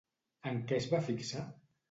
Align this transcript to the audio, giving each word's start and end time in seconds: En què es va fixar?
En 0.51 0.57
què 0.71 0.79
es 0.79 0.87
va 0.95 1.03
fixar? 1.11 1.47